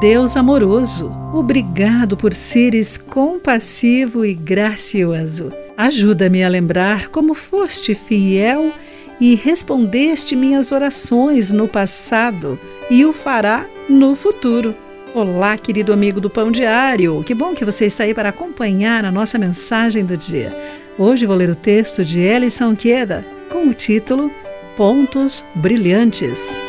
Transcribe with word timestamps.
Deus 0.00 0.36
amoroso, 0.36 1.10
obrigado 1.32 2.16
por 2.16 2.34
seres 2.34 2.98
compassivo 2.98 4.24
e 4.24 4.34
gracioso. 4.34 5.52
Ajuda-me 5.76 6.42
a 6.42 6.48
lembrar 6.48 7.08
como 7.08 7.32
foste 7.32 7.94
fiel 7.94 8.72
e 9.20 9.34
respondeste 9.34 10.34
minhas 10.34 10.72
orações 10.72 11.50
no 11.50 11.68
passado 11.68 12.58
e 12.90 13.04
o 13.04 13.12
fará 13.12 13.66
no 13.88 14.14
futuro. 14.14 14.74
Olá, 15.14 15.56
querido 15.56 15.92
amigo 15.92 16.20
do 16.20 16.28
Pão 16.28 16.50
Diário. 16.50 17.22
Que 17.24 17.34
bom 17.34 17.54
que 17.54 17.64
você 17.64 17.86
está 17.86 18.02
aí 18.02 18.12
para 18.12 18.30
acompanhar 18.30 19.04
a 19.04 19.12
nossa 19.12 19.38
mensagem 19.38 20.04
do 20.04 20.16
dia. 20.16 20.54
Hoje 20.98 21.24
vou 21.24 21.36
ler 21.36 21.50
o 21.50 21.56
texto 21.56 22.04
de 22.04 22.20
Ellison 22.20 22.74
Queda 22.74 23.24
com 23.48 23.68
o 23.68 23.74
título 23.74 24.30
Pontos 24.76 25.44
Brilhantes. 25.54 26.60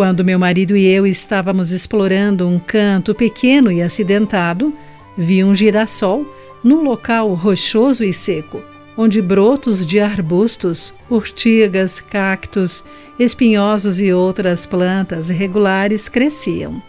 Quando 0.00 0.24
meu 0.24 0.38
marido 0.38 0.74
e 0.78 0.86
eu 0.86 1.06
estávamos 1.06 1.72
explorando 1.72 2.48
um 2.48 2.58
canto 2.58 3.14
pequeno 3.14 3.70
e 3.70 3.82
acidentado, 3.82 4.72
vi 5.14 5.44
um 5.44 5.54
girassol 5.54 6.24
num 6.64 6.82
local 6.82 7.34
rochoso 7.34 8.02
e 8.02 8.10
seco, 8.10 8.62
onde 8.96 9.20
brotos 9.20 9.84
de 9.84 10.00
arbustos, 10.00 10.94
urtigas, 11.10 12.00
cactos, 12.00 12.82
espinhosos 13.18 14.00
e 14.00 14.10
outras 14.10 14.64
plantas 14.64 15.28
irregulares 15.28 16.08
cresciam. 16.08 16.82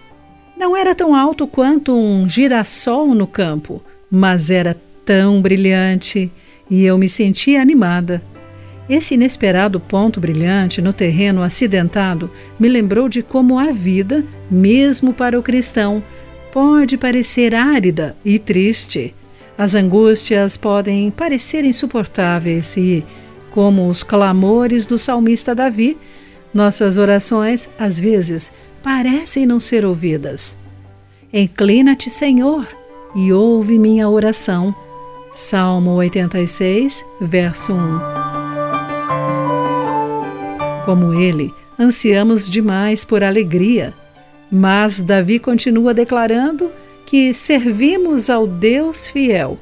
Não 0.58 0.74
era 0.74 0.96
tão 0.96 1.14
alto 1.14 1.46
quanto 1.46 1.94
um 1.94 2.30
girassol 2.30 3.14
no 3.14 3.28
campo, 3.28 3.84
mas 4.10 4.50
era 4.50 4.74
tão 5.04 5.42
brilhante 5.42 6.32
e 6.70 6.86
eu 6.86 6.98
me 6.98 7.10
sentia 7.10 7.62
animada. 7.62 8.22
Esse 8.92 9.14
inesperado 9.14 9.80
ponto 9.80 10.20
brilhante 10.20 10.82
no 10.82 10.92
terreno 10.92 11.42
acidentado 11.44 12.30
me 12.60 12.68
lembrou 12.68 13.08
de 13.08 13.24
como 13.24 13.58
a 13.58 13.72
vida, 13.72 14.22
mesmo 14.50 15.14
para 15.14 15.40
o 15.40 15.42
cristão, 15.42 16.04
pode 16.52 16.98
parecer 16.98 17.56
árida 17.56 18.18
e 18.26 18.38
triste. 18.38 19.16
As 19.58 19.76
angústias 19.76 20.58
podem 20.58 21.10
parecer 21.10 21.64
insuportáveis 21.64 22.76
e, 22.76 23.02
como 23.52 23.88
os 23.88 24.04
clamores 24.04 24.86
do 24.86 24.98
salmista 24.98 25.56
Davi, 25.56 25.98
nossas 26.54 26.98
orações, 26.98 27.70
às 27.80 27.98
vezes, 27.98 28.52
parecem 28.84 29.46
não 29.46 29.58
ser 29.58 29.86
ouvidas. 29.86 30.58
Inclina-te, 31.32 32.10
Senhor, 32.10 32.68
e 33.16 33.32
ouve 33.32 33.80
minha 33.80 34.10
oração. 34.10 34.76
Salmo 35.32 35.92
86, 35.92 37.06
verso 37.22 37.72
1. 37.72 38.21
Como 40.86 41.14
ele, 41.14 41.54
ansiamos 41.78 42.50
demais 42.50 43.06
por 43.06 43.24
alegria, 43.24 43.94
mas 44.52 45.00
Davi 45.00 45.38
continua 45.38 45.94
declarando 45.94 46.72
que 47.06 47.34
servimos 47.34 48.30
ao 48.30 48.48
Deus 48.48 49.08
fiel, 49.08 49.60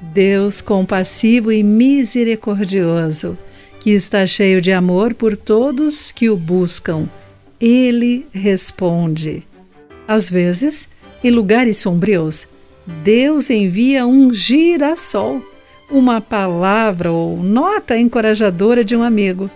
Deus 0.00 0.60
compassivo 0.60 1.50
e 1.50 1.62
misericordioso, 1.62 3.36
que 3.80 3.90
está 3.90 4.24
cheio 4.24 4.60
de 4.60 4.72
amor 4.72 5.14
por 5.14 5.36
todos 5.36 6.12
que 6.12 6.30
o 6.30 6.36
buscam. 6.36 7.08
Ele 7.60 8.26
responde. 8.32 9.42
Às 10.06 10.30
vezes, 10.30 10.88
em 11.24 11.30
lugares 11.30 11.78
sombrios, 11.78 12.46
Deus 13.02 13.50
envia 13.50 14.06
um 14.06 14.32
girassol, 14.32 15.42
uma 15.90 16.20
palavra 16.20 17.10
ou 17.10 17.42
nota 17.42 17.96
encorajadora 17.98 18.84
de 18.84 18.94
um 18.96 19.02
amigo 19.02 19.50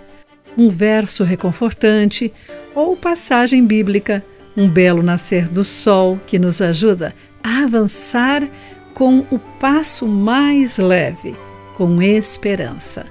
um 0.57 0.69
verso 0.69 1.25
reconfortante 1.25 2.33
ou 2.75 2.97
passagem 2.97 3.65
bíblica, 3.65 4.25
um 4.57 4.69
belo 4.69 5.03
nascer 5.03 5.49
do 5.49 5.65
sol 5.65 6.19
que 6.27 6.39
nos 6.39 6.61
ajuda 6.61 7.15
a 7.43 7.65
avançar 7.65 8.49
com 8.95 9.19
o 9.31 9.39
passo 9.39 10.07
mais 10.07 10.79
leve, 10.79 11.37
com 11.77 12.01
esperança. 12.01 13.07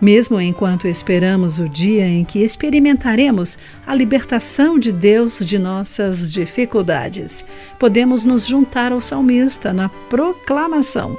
Mesmo 0.00 0.38
enquanto 0.38 0.86
esperamos 0.86 1.58
o 1.58 1.68
dia 1.68 2.06
em 2.06 2.22
que 2.24 2.40
experimentaremos 2.40 3.56
a 3.86 3.94
libertação 3.94 4.78
de 4.78 4.92
Deus 4.92 5.38
de 5.38 5.58
nossas 5.58 6.32
dificuldades, 6.32 7.44
podemos 7.78 8.22
nos 8.22 8.46
juntar 8.46 8.92
ao 8.92 9.00
salmista 9.00 9.72
na 9.72 9.88
proclamação: 9.88 11.16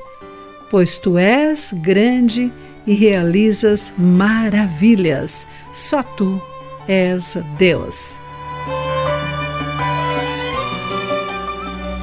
Pois 0.70 1.00
tu 1.00 1.18
és 1.18 1.74
grande 1.74 2.52
e 2.88 2.94
realizas 2.94 3.94
maravilhas. 3.98 5.46
Só 5.74 6.02
tu 6.02 6.42
és 6.88 7.38
Deus. 7.60 8.18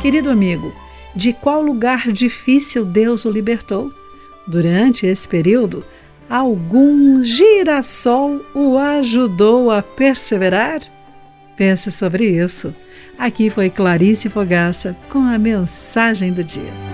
Querido 0.03 0.29
amigo, 0.29 0.71
de 1.17 1.33
qual 1.33 1.63
lugar 1.63 2.13
difícil 2.13 2.85
Deus 2.85 3.25
o 3.25 3.31
libertou? 3.31 3.91
Durante 4.47 5.07
esse 5.07 5.27
período, 5.27 5.83
algum 6.29 7.25
girassol 7.25 8.45
o 8.55 8.77
ajudou 8.77 9.71
a 9.71 9.83
perseverar? 9.83 10.83
Pense 11.57 11.91
sobre 11.91 12.27
isso. 12.27 12.75
Aqui 13.19 13.49
foi 13.49 13.71
Clarice 13.71 14.29
Fogaça 14.29 14.95
com 15.09 15.21
a 15.21 15.39
mensagem 15.39 16.33
do 16.33 16.45
dia. 16.45 16.94